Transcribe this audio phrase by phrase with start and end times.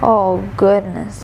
[0.00, 1.22] Oh goodness.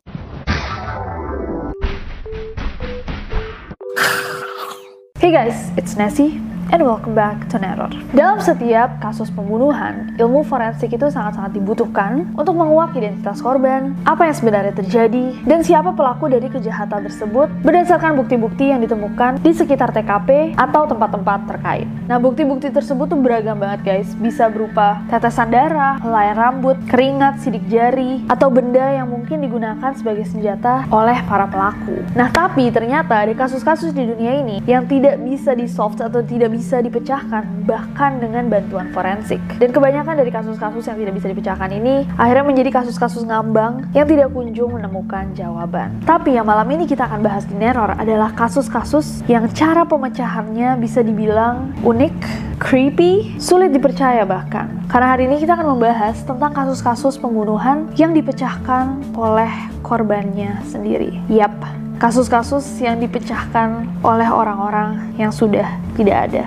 [5.20, 7.90] Hey guys, it's Nessie and welcome back to Neror.
[8.14, 14.36] Dalam setiap kasus pembunuhan, ilmu forensik itu sangat-sangat dibutuhkan untuk menguak identitas korban, apa yang
[14.36, 20.54] sebenarnya terjadi, dan siapa pelaku dari kejahatan tersebut berdasarkan bukti-bukti yang ditemukan di sekitar TKP
[20.54, 21.88] atau tempat-tempat terkait.
[22.06, 27.66] Nah, bukti-bukti tersebut tuh beragam banget guys, bisa berupa tetesan darah, helai rambut, keringat, sidik
[27.66, 32.04] jari, atau benda yang mungkin digunakan sebagai senjata oleh para pelaku.
[32.14, 36.84] Nah, tapi ternyata ada kasus-kasus di dunia ini yang tidak bisa di-solve atau tidak bisa
[36.84, 39.40] dipecahkan bahkan dengan bantuan forensik.
[39.56, 44.28] Dan kebanyakan dari kasus-kasus yang tidak bisa dipecahkan ini akhirnya menjadi kasus-kasus ngambang yang tidak
[44.36, 45.96] kunjung menemukan jawaban.
[46.04, 51.00] Tapi yang malam ini kita akan bahas di Neror adalah kasus-kasus yang cara pemecahannya bisa
[51.00, 52.16] dibilang unik,
[52.60, 54.68] creepy, sulit dipercaya bahkan.
[54.92, 61.16] Karena hari ini kita akan membahas tentang kasus-kasus pembunuhan yang dipecahkan oleh korbannya sendiri.
[61.32, 61.56] Yap,
[62.02, 66.44] kasus-kasus yang dipecahkan oleh orang-orang yang sudah tidak ada.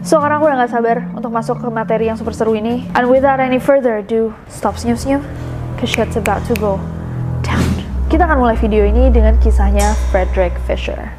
[0.00, 2.88] So, karena aku udah gak sabar untuk masuk ke materi yang super seru ini.
[2.96, 5.20] And without any further ado, stop senyum-senyum,
[5.76, 6.80] cause shit's about to go
[7.44, 7.68] down.
[8.08, 11.12] Kita akan mulai video ini dengan kisahnya Frederick Fisher.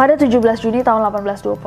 [0.00, 1.60] Pada 17 Juni tahun 1826,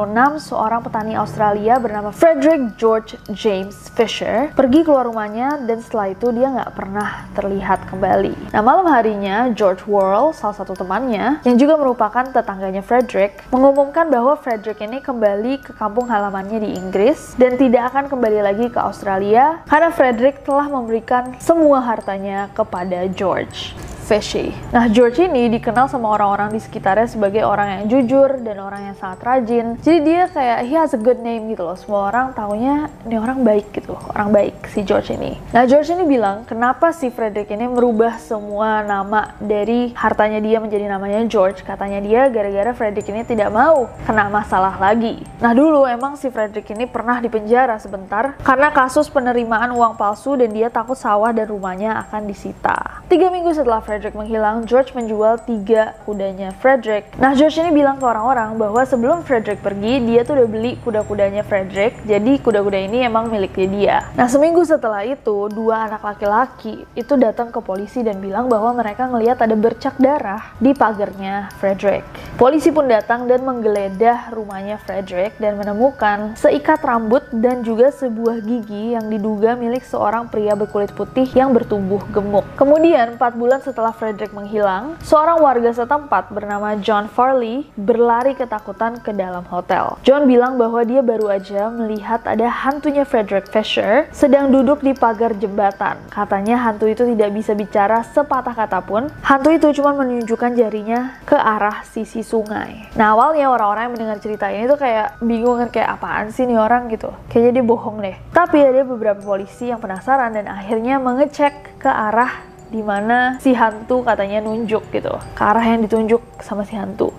[0.50, 6.50] seorang petani Australia bernama Frederick George James Fisher pergi keluar rumahnya dan setelah itu dia
[6.50, 8.34] nggak pernah terlihat kembali.
[8.50, 14.34] Nah malam harinya, George Worrell, salah satu temannya, yang juga merupakan tetangganya Frederick, mengumumkan bahwa
[14.42, 19.62] Frederick ini kembali ke kampung halamannya di Inggris dan tidak akan kembali lagi ke Australia
[19.70, 23.93] karena Frederick telah memberikan semua hartanya kepada George.
[24.04, 24.52] Fishy.
[24.76, 28.96] Nah, George ini dikenal sama orang-orang di sekitarnya sebagai orang yang jujur dan orang yang
[29.00, 29.80] sangat rajin.
[29.80, 31.80] Jadi dia kayak he has a good name gitu loh.
[31.80, 35.40] Semua orang taunya ini orang baik gitu, orang baik si George ini.
[35.56, 40.92] Nah, George ini bilang, kenapa si Frederick ini merubah semua nama dari hartanya dia menjadi
[40.92, 41.64] namanya George?
[41.64, 45.24] Katanya dia gara-gara Frederick ini tidak mau kena masalah lagi.
[45.40, 50.52] Nah, dulu emang si Frederick ini pernah dipenjara sebentar karena kasus penerimaan uang palsu dan
[50.52, 53.00] dia takut sawah dan rumahnya akan disita.
[53.08, 57.08] Tiga minggu setelah Frederick menghilang, George menjual tiga kudanya Frederick.
[57.16, 61.48] Nah, George ini bilang ke orang-orang bahwa sebelum Frederick pergi, dia tuh udah beli kuda-kudanya
[61.48, 63.98] Frederick, jadi kuda-kuda ini emang miliknya dia.
[64.20, 69.08] Nah, seminggu setelah itu, dua anak laki-laki itu datang ke polisi dan bilang bahwa mereka
[69.08, 72.04] ngelihat ada bercak darah di pagernya Frederick.
[72.34, 78.98] Polisi pun datang dan menggeledah rumahnya Frederick dan menemukan seikat rambut dan juga sebuah gigi
[78.98, 82.42] yang diduga milik seorang pria berkulit putih yang bertumbuh gemuk.
[82.58, 89.14] Kemudian, empat bulan setelah Frederick menghilang, seorang warga setempat bernama John Farley berlari ketakutan ke
[89.14, 90.02] dalam hotel.
[90.02, 95.38] John bilang bahwa dia baru aja melihat ada hantunya Frederick Fisher sedang duduk di pagar
[95.38, 96.02] jembatan.
[96.10, 99.14] Katanya hantu itu tidak bisa bicara sepatah kata pun.
[99.22, 102.90] Hantu itu cuma menunjukkan jarinya ke arah sisi sungai.
[102.96, 106.58] Nah awalnya orang-orang yang mendengar cerita ini tuh kayak bingung kan kayak apaan sih nih
[106.58, 107.12] orang gitu.
[107.30, 108.16] Kayaknya dia bohong deh.
[108.32, 112.42] Tapi ada beberapa polisi yang penasaran dan akhirnya mengecek ke arah
[112.74, 115.14] di mana si hantu katanya nunjuk gitu.
[115.38, 117.14] Ke arah yang ditunjuk sama si hantu.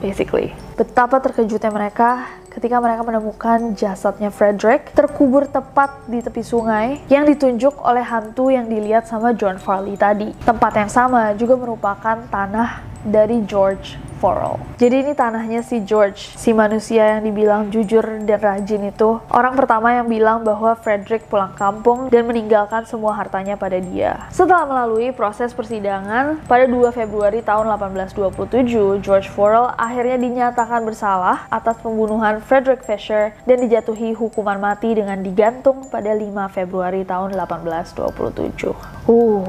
[0.00, 0.56] Basically.
[0.80, 7.78] Betapa terkejutnya mereka ketika mereka menemukan jasadnya Frederick terkubur tepat di tepi sungai yang ditunjuk
[7.78, 10.34] oleh hantu yang dilihat sama John Farley tadi.
[10.42, 14.60] Tempat yang sama juga merupakan tanah dari George Forel.
[14.76, 19.16] Jadi ini tanahnya si George, si manusia yang dibilang jujur dan rajin itu.
[19.32, 24.28] Orang pertama yang bilang bahwa Frederick pulang kampung dan meninggalkan semua hartanya pada dia.
[24.28, 31.80] Setelah melalui proses persidangan, pada 2 Februari tahun 1827, George Forel akhirnya dinyatakan bersalah atas
[31.80, 38.99] pembunuhan Frederick Fisher dan dijatuhi hukuman mati dengan digantung pada 5 Februari tahun 1827.
[39.10, 39.42] Uh,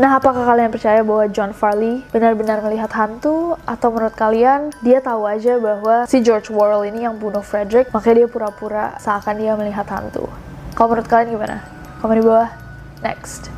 [0.00, 3.52] Nah, apakah kalian percaya bahwa John Farley benar-benar melihat hantu?
[3.68, 8.24] Atau menurut kalian, dia tahu aja bahwa si George Worrell ini yang bunuh Frederick, makanya
[8.24, 10.24] dia pura-pura seakan dia melihat hantu?
[10.72, 11.56] Kalau menurut kalian gimana?
[12.00, 12.48] Komen di bawah.
[13.04, 13.52] Next.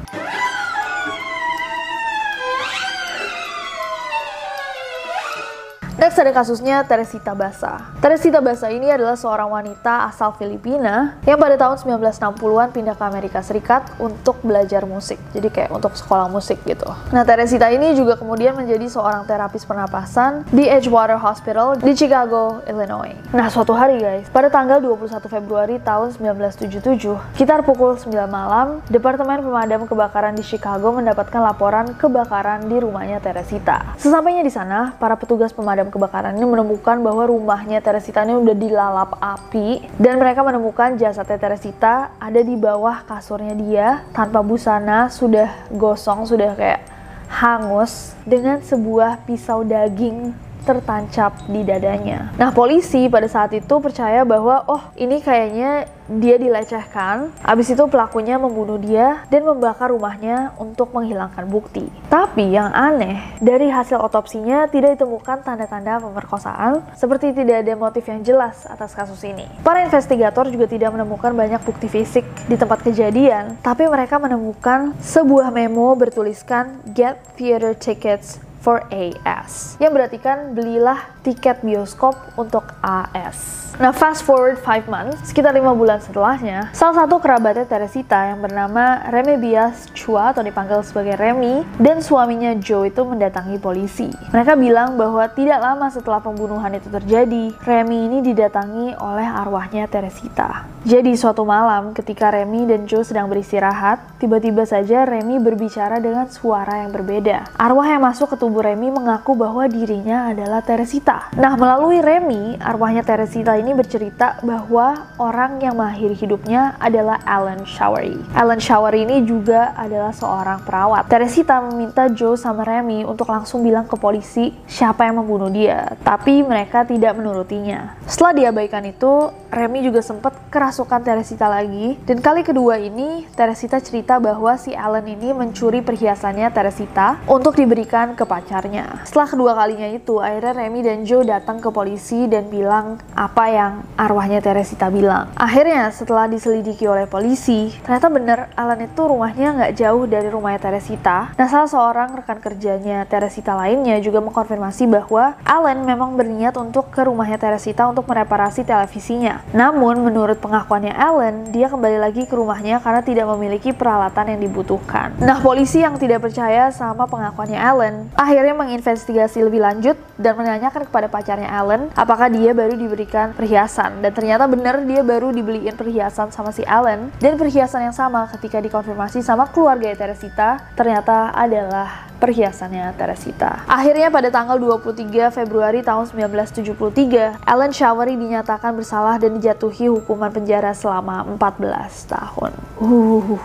[6.07, 7.83] Next ada kasusnya Teresita Basa.
[7.99, 13.43] Teresita Basa ini adalah seorang wanita asal Filipina yang pada tahun 1960-an pindah ke Amerika
[13.43, 15.19] Serikat untuk belajar musik.
[15.35, 16.87] Jadi kayak untuk sekolah musik gitu.
[17.11, 23.19] Nah, Teresita ini juga kemudian menjadi seorang terapis pernapasan di Edgewater Hospital di Chicago, Illinois.
[23.35, 29.43] Nah, suatu hari guys, pada tanggal 21 Februari tahun 1977, sekitar pukul 9 malam, Departemen
[29.43, 33.99] Pemadam Kebakaran di Chicago mendapatkan laporan kebakaran di rumahnya Teresita.
[33.99, 39.17] Sesampainya di sana, para petugas pemadam kebakaran ini menemukan bahwa rumahnya Teresita ini udah dilalap
[39.17, 39.89] api.
[39.97, 46.53] Dan mereka menemukan jasadnya Teresita ada di bawah kasurnya dia tanpa busana, sudah gosong, sudah
[46.53, 46.85] kayak
[47.27, 52.35] hangus dengan sebuah pisau daging tertancap di dadanya.
[52.35, 58.39] Nah, polisi pada saat itu percaya bahwa oh, ini kayaknya dia dilecehkan, abis itu pelakunya
[58.39, 61.91] membunuh dia dan membakar rumahnya untuk menghilangkan bukti.
[62.07, 68.23] Tapi yang aneh, dari hasil otopsinya tidak ditemukan tanda-tanda pemerkosaan, seperti tidak ada motif yang
[68.23, 69.51] jelas atas kasus ini.
[69.67, 75.51] Para investigator juga tidak menemukan banyak bukti fisik di tempat kejadian, tapi mereka menemukan sebuah
[75.51, 83.63] memo bertuliskan Get Theater Tickets for AS, yang berarti kan belilah tiket bioskop untuk AS.
[83.77, 89.05] Nah, fast forward 5 months, sekitar 5 bulan setelahnya, salah satu kerabatnya Teresita yang bernama
[89.13, 94.09] Remy Bias Chua atau dipanggil sebagai Remy dan suaminya Joe itu mendatangi polisi.
[94.33, 100.65] Mereka bilang bahwa tidak lama setelah pembunuhan itu terjadi, Remy ini didatangi oleh arwahnya Teresita.
[100.87, 106.81] Jadi suatu malam ketika Remy dan Joe sedang beristirahat, tiba-tiba saja Remy berbicara dengan suara
[106.81, 107.45] yang berbeda.
[107.61, 111.33] Arwah yang masuk ke tubuh Remy mengaku bahwa dirinya adalah Teresita.
[111.37, 118.17] Nah, melalui Remy, arwahnya Teresita ini bercerita bahwa orang yang mengakhiri hidupnya adalah Alan Showery.
[118.37, 121.09] Alan Showery ini juga adalah seorang perawat.
[121.09, 126.43] Teresita meminta Joe sama Remy untuk langsung bilang ke polisi siapa yang membunuh dia, tapi
[126.43, 127.97] mereka tidak menurutinya.
[128.05, 134.19] Setelah diabaikan itu, Remy juga sempat kerasukan Teresita lagi, dan kali kedua ini Teresita cerita
[134.19, 139.03] bahwa si Alan ini mencuri perhiasannya Teresita untuk diberikan ke pacarnya.
[139.03, 143.73] Setelah kedua kalinya itu, akhirnya Remy dan Joe datang ke polisi dan bilang apa yang
[143.99, 145.35] arwahnya Teresita bilang.
[145.35, 151.35] Akhirnya setelah diselidiki oleh polisi, ternyata bener Alan itu rumahnya nggak jauh dari rumahnya Teresita.
[151.35, 157.03] Nah salah seorang rekan kerjanya Teresita lainnya juga mengkonfirmasi bahwa Alan memang berniat untuk ke
[157.03, 159.43] rumahnya Teresita untuk mereparasi televisinya.
[159.51, 165.19] Namun menurut pengakuannya Alan, dia kembali lagi ke rumahnya karena tidak memiliki peralatan yang dibutuhkan.
[165.19, 171.09] Nah polisi yang tidak percaya sama pengakuannya Alan, akhirnya menginvestigasi lebih lanjut dan menanyakan kepada
[171.09, 176.53] pacarnya Alan apakah dia baru diberikan perhiasan dan ternyata bener dia baru dibeliin perhiasan sama
[176.53, 183.69] si Allen dan perhiasan yang sama ketika dikonfirmasi sama keluarga Teresita ternyata adalah perhiasannya Teresita.
[183.69, 190.73] Akhirnya pada tanggal 23 Februari tahun 1973, Alan Showery dinyatakan bersalah dan dijatuhi hukuman penjara
[190.73, 192.51] selama 14 tahun.
[192.81, 193.37] Uh,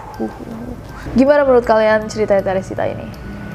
[1.17, 3.20] Gimana menurut kalian cerita Teresita ini?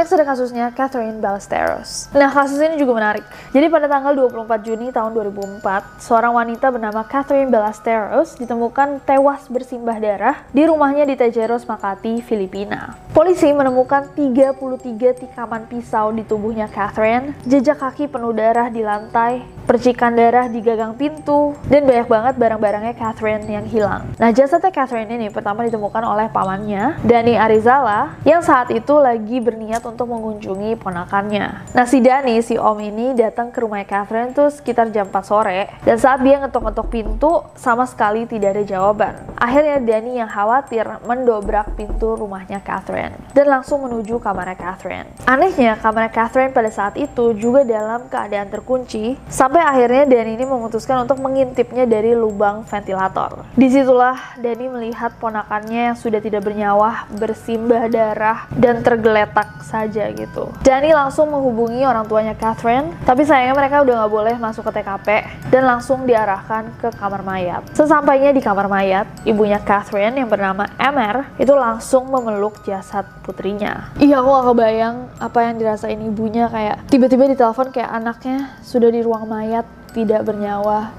[0.00, 2.08] Next ada kasusnya Catherine Ballesteros.
[2.16, 3.20] Nah, kasus ini juga menarik.
[3.52, 5.60] Jadi pada tanggal 24 Juni tahun 2004,
[6.00, 12.96] seorang wanita bernama Catherine Ballesteros ditemukan tewas bersimbah darah di rumahnya di Tejeros, Makati, Filipina.
[13.12, 20.16] Polisi menemukan 33 tikaman pisau di tubuhnya Catherine, jejak kaki penuh darah di lantai, percikan
[20.16, 24.08] darah di gagang pintu, dan banyak banget barang-barangnya Catherine yang hilang.
[24.16, 29.89] Nah, jasadnya Catherine ini pertama ditemukan oleh pamannya, Dani Arizala, yang saat itu lagi berniat
[29.90, 31.74] untuk mengunjungi ponakannya.
[31.74, 35.66] Nah, si Dani, si om ini datang ke rumah Catherine tuh sekitar jam 4 sore,
[35.82, 39.14] dan saat dia ngetok-ngetok pintu, sama sekali tidak ada jawaban.
[39.36, 45.10] Akhirnya Dani yang khawatir mendobrak pintu rumahnya Catherine, dan langsung menuju kamarnya Catherine.
[45.26, 51.02] Anehnya, kamar Catherine pada saat itu juga dalam keadaan terkunci, sampai akhirnya Dani ini memutuskan
[51.04, 53.42] untuk mengintipnya dari lubang ventilator.
[53.56, 60.52] Di situlah Dani melihat ponakannya yang sudah tidak bernyawa, bersimbah darah, dan tergeletak saja gitu.
[60.60, 65.08] Dani langsung menghubungi orang tuanya Catherine, tapi sayangnya mereka udah nggak boleh masuk ke TKP,
[65.48, 67.64] dan langsung diarahkan ke kamar mayat.
[67.72, 73.88] Sesampainya di kamar mayat, ibunya Catherine yang bernama Emer itu langsung memeluk jasad putrinya.
[73.96, 79.00] Iya, aku gak kebayang apa yang dirasain ibunya kayak tiba-tiba ditelepon kayak anaknya sudah di
[79.00, 79.64] ruang mayat
[79.96, 80.92] tidak bernyawa.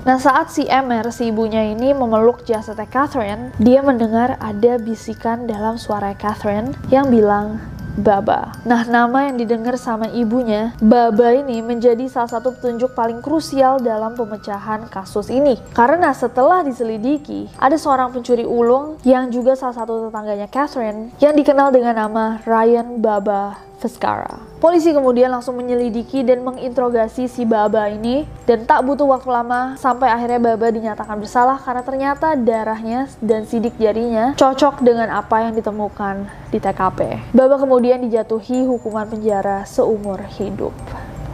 [0.00, 5.76] Nah saat si Emer, si ibunya ini memeluk jasadnya Catherine, dia mendengar ada bisikan dalam
[5.76, 7.60] suara Catherine yang bilang,
[8.00, 8.54] Baba.
[8.64, 14.16] Nah, nama yang didengar sama ibunya, Baba ini menjadi salah satu petunjuk paling krusial dalam
[14.16, 15.60] pemecahan kasus ini.
[15.76, 21.74] Karena setelah diselidiki, ada seorang pencuri ulung yang juga salah satu tetangganya Catherine yang dikenal
[21.74, 24.49] dengan nama Ryan Baba Veskara.
[24.60, 30.12] Polisi kemudian langsung menyelidiki dan menginterogasi si Baba ini dan tak butuh waktu lama sampai
[30.12, 36.28] akhirnya Baba dinyatakan bersalah karena ternyata darahnya dan sidik jarinya cocok dengan apa yang ditemukan
[36.52, 37.32] di TKP.
[37.32, 40.76] Baba kemudian dijatuhi hukuman penjara seumur hidup.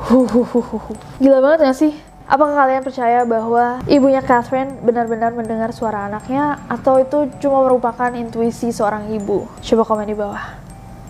[0.06, 0.94] Huhuhuhu.
[1.26, 1.98] Gila banget gak sih?
[2.30, 8.70] Apakah kalian percaya bahwa ibunya Catherine benar-benar mendengar suara anaknya atau itu cuma merupakan intuisi
[8.70, 9.50] seorang ibu?
[9.66, 10.62] Coba komen di bawah.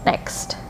[0.08, 0.65] Next.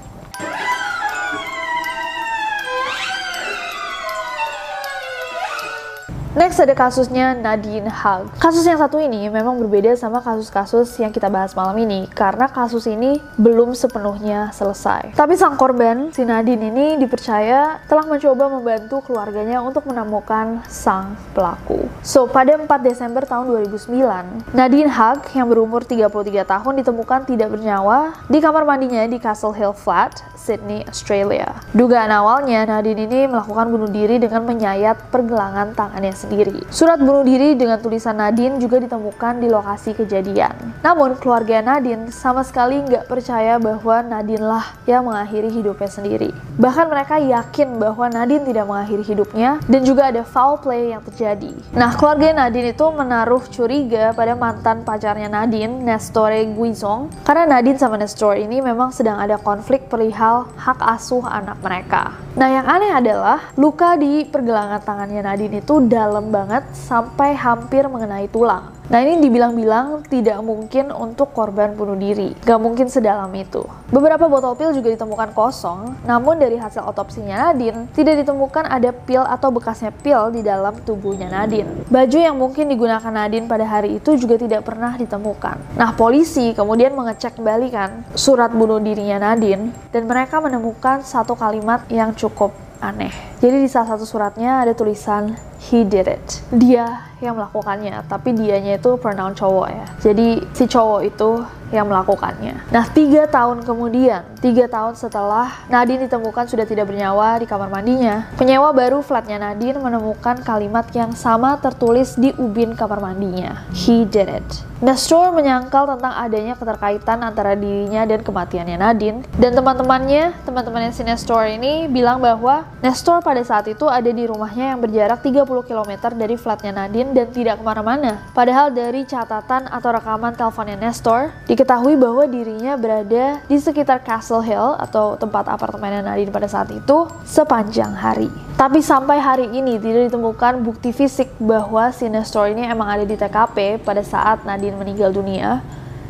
[6.37, 8.29] Next ada kasusnya Nadine Hug.
[8.37, 12.85] Kasus yang satu ini memang berbeda sama kasus-kasus yang kita bahas malam ini karena kasus
[12.85, 15.17] ini belum sepenuhnya selesai.
[15.17, 21.89] Tapi sang korban, si Nadine ini dipercaya telah mencoba membantu keluarganya untuk menemukan sang pelaku.
[22.05, 28.13] So, pada 4 Desember tahun 2009, Nadine Hug yang berumur 33 tahun ditemukan tidak bernyawa
[28.29, 31.65] di kamar mandinya di Castle Hill Flat, Sydney, Australia.
[31.73, 36.67] Dugaan awalnya Nadine ini melakukan bunuh diri dengan menyayat pergelangan tangannya sendiri sendiri.
[36.75, 40.83] Surat bunuh diri dengan tulisan Nadine juga ditemukan di lokasi kejadian.
[40.83, 46.31] Namun keluarga Nadine sama sekali nggak percaya bahwa Nadine lah yang mengakhiri hidupnya sendiri.
[46.59, 51.55] Bahkan mereka yakin bahwa Nadine tidak mengakhiri hidupnya dan juga ada foul play yang terjadi.
[51.77, 58.01] Nah keluarga Nadine itu menaruh curiga pada mantan pacarnya Nadine, Nestore Guizong, karena Nadine sama
[58.01, 62.17] Nestor ini memang sedang ada konflik perihal hak asuh anak mereka.
[62.37, 67.85] Nah yang aneh adalah luka di pergelangan tangannya Nadine itu dalam dalam banget sampai hampir
[67.93, 68.73] mengenai tulang.
[68.89, 73.61] Nah ini dibilang-bilang tidak mungkin untuk korban bunuh diri, gak mungkin sedalam itu.
[73.93, 79.21] Beberapa botol pil juga ditemukan kosong, namun dari hasil otopsinya Nadine, tidak ditemukan ada pil
[79.29, 81.85] atau bekasnya pil di dalam tubuhnya Nadine.
[81.93, 85.77] Baju yang mungkin digunakan Nadine pada hari itu juga tidak pernah ditemukan.
[85.77, 91.85] Nah polisi kemudian mengecek kembali kan surat bunuh dirinya Nadine, dan mereka menemukan satu kalimat
[91.93, 93.13] yang cukup aneh.
[93.37, 95.37] Jadi di salah satu suratnya ada tulisan
[95.69, 96.41] he did it.
[96.53, 99.87] Dia yang melakukannya, tapi dianya itu pronoun cowok ya.
[100.05, 101.31] Jadi si cowok itu
[101.73, 102.69] yang melakukannya.
[102.71, 108.29] Nah, tiga tahun kemudian, tiga tahun setelah Nadine ditemukan sudah tidak bernyawa di kamar mandinya,
[108.39, 113.67] penyewa baru flatnya Nadine menemukan kalimat yang sama tertulis di ubin kamar mandinya.
[113.75, 114.47] He did it.
[114.79, 121.49] Nestor menyangkal tentang adanya keterkaitan antara dirinya dan kematiannya Nadine, dan teman-temannya, teman-temannya si Nestor
[121.49, 126.39] ini bilang bahwa Nestor pada saat itu ada di rumahnya yang berjarak 30 km dari
[126.39, 128.23] flatnya Nadine dan tidak ke mana-mana.
[128.31, 134.79] Padahal dari catatan atau rekaman teleponnya Nestor, diketahui bahwa dirinya berada di sekitar Castle Hill
[134.79, 138.31] atau tempat apartemennya Nadine pada saat itu sepanjang hari.
[138.55, 143.19] Tapi sampai hari ini tidak ditemukan bukti fisik bahwa si Nestor ini emang ada di
[143.19, 145.67] TKP pada saat Nadine meninggal dunia.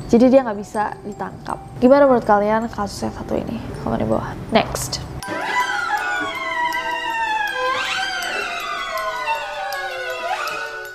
[0.06, 1.58] Jadi dia nggak bisa ditangkap.
[1.82, 3.58] Gimana menurut kalian kasus yang satu ini?
[3.82, 4.30] Komen di bawah.
[4.54, 5.15] Next.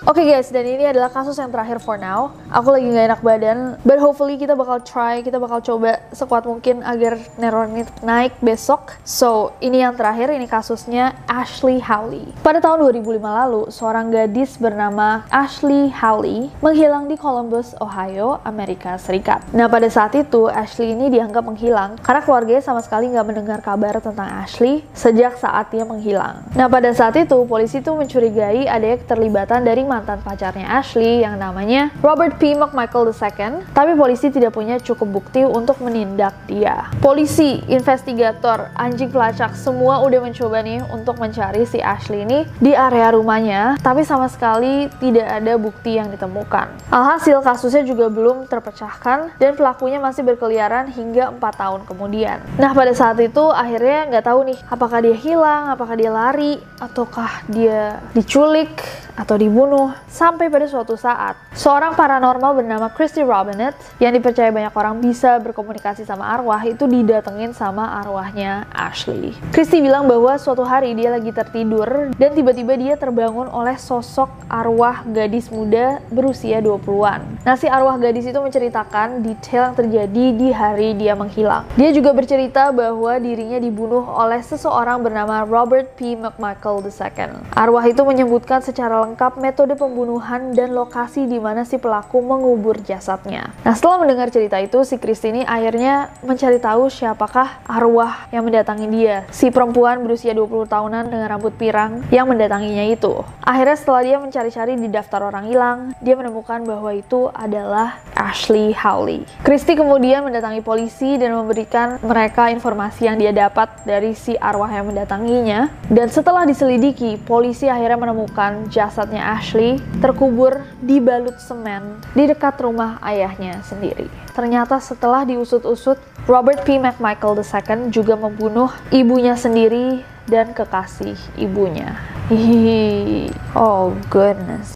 [0.02, 2.34] Oke okay guys, dan ini adalah kasus yang terakhir for now.
[2.50, 6.82] Aku lagi nggak enak badan, but hopefully kita bakal try, kita bakal coba sekuat mungkin
[6.82, 8.98] agar neror ini naik besok.
[9.06, 12.34] So, ini yang terakhir, ini kasusnya Ashley Howley.
[12.42, 19.46] Pada tahun 2005 lalu, seorang gadis bernama Ashley Howley menghilang di Columbus, Ohio, Amerika Serikat.
[19.54, 24.02] Nah, pada saat itu, Ashley ini dianggap menghilang karena keluarganya sama sekali nggak mendengar kabar
[24.02, 26.42] tentang Ashley sejak saat dia menghilang.
[26.58, 31.92] Nah, pada saat itu, polisi itu mencurigai adanya keterlibatan dari mantan pacarnya Ashley yang namanya
[32.00, 32.56] Robert P.
[32.56, 36.88] McMichael II, tapi polisi tidak punya cukup bukti untuk menindak dia.
[37.04, 43.12] Polisi, investigator, anjing pelacak semua udah mencoba nih untuk mencari si Ashley ini di area
[43.12, 46.72] rumahnya, tapi sama sekali tidak ada bukti yang ditemukan.
[46.88, 52.40] Alhasil kasusnya juga belum terpecahkan dan pelakunya masih berkeliaran hingga 4 tahun kemudian.
[52.56, 57.44] Nah pada saat itu akhirnya nggak tahu nih apakah dia hilang, apakah dia lari, ataukah
[57.50, 58.72] dia diculik,
[59.16, 65.04] atau dibunuh sampai pada suatu saat seorang paranormal bernama Christy Robinette yang dipercaya banyak orang
[65.04, 69.36] bisa berkomunikasi sama arwah itu didatengin sama arwahnya Ashley.
[69.52, 75.04] Christy bilang bahwa suatu hari dia lagi tertidur dan tiba-tiba dia terbangun oleh sosok arwah
[75.08, 77.44] gadis muda berusia 20-an.
[77.44, 81.68] Nah si arwah gadis itu menceritakan detail yang terjadi di hari dia menghilang.
[81.76, 86.16] Dia juga bercerita bahwa dirinya dibunuh oleh seseorang bernama Robert P.
[86.16, 87.32] McMichael II.
[87.54, 93.54] Arwah itu menyebutkan secara lengkap metode pembunuhan dan lokasi di mana si pelaku mengubur jasadnya.
[93.64, 99.24] Nah, setelah mendengar cerita itu, si Kristini akhirnya mencari tahu siapakah arwah yang mendatangi dia.
[99.32, 103.24] Si perempuan berusia 20 tahunan dengan rambut pirang yang mendatanginya itu.
[103.42, 109.24] Akhirnya setelah dia mencari-cari di daftar orang hilang, dia menemukan bahwa itu adalah Ashley Howley.
[109.42, 114.92] Christy kemudian mendatangi polisi dan memberikan mereka informasi yang dia dapat dari si arwah yang
[114.92, 115.72] mendatanginya.
[115.88, 122.60] Dan setelah diselidiki, polisi akhirnya menemukan jasad jasadnya Ashley terkubur di balut semen di dekat
[122.60, 124.12] rumah ayahnya sendiri.
[124.36, 125.96] Ternyata setelah diusut-usut,
[126.28, 126.76] Robert P.
[126.76, 131.96] McMichael II juga membunuh ibunya sendiri dan kekasih ibunya.
[132.28, 133.32] Hihihi.
[133.56, 134.76] Oh goodness.